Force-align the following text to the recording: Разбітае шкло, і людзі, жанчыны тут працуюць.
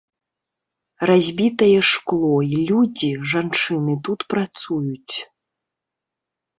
Разбітае 1.09 1.77
шкло, 1.91 2.33
і 2.53 2.63
людзі, 2.71 3.11
жанчыны 3.37 3.93
тут 4.11 4.19
працуюць. 4.35 5.15